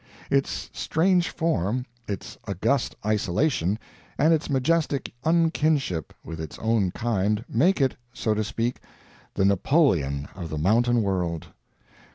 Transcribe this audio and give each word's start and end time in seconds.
Its 0.31 0.71
strange 0.73 1.29
form, 1.29 1.85
its 2.07 2.35
august 2.47 2.95
isolation, 3.05 3.77
and 4.17 4.33
its 4.33 4.49
majestic 4.49 5.13
unkinship 5.25 6.11
with 6.23 6.41
its 6.41 6.57
own 6.57 6.89
kind, 6.89 7.45
make 7.47 7.79
it 7.79 7.95
so 8.11 8.33
to 8.33 8.43
speak 8.43 8.79
the 9.35 9.45
Napoleon 9.45 10.27
of 10.35 10.49
the 10.49 10.57
mountain 10.57 11.03
world. 11.03 11.45